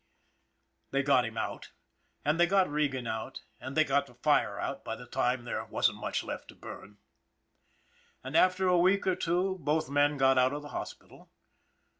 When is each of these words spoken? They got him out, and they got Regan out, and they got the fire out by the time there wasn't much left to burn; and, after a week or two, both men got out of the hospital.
They 0.89 1.03
got 1.03 1.25
him 1.25 1.37
out, 1.37 1.73
and 2.25 2.39
they 2.39 2.47
got 2.47 2.67
Regan 2.67 3.05
out, 3.05 3.43
and 3.59 3.77
they 3.77 3.83
got 3.83 4.07
the 4.07 4.15
fire 4.15 4.59
out 4.59 4.83
by 4.83 4.95
the 4.95 5.05
time 5.05 5.43
there 5.45 5.63
wasn't 5.65 5.99
much 5.99 6.23
left 6.23 6.47
to 6.47 6.55
burn; 6.55 6.97
and, 8.23 8.35
after 8.35 8.67
a 8.67 8.79
week 8.79 9.05
or 9.05 9.15
two, 9.15 9.57
both 9.59 9.91
men 9.91 10.17
got 10.17 10.39
out 10.39 10.53
of 10.53 10.63
the 10.63 10.69
hospital. 10.69 11.29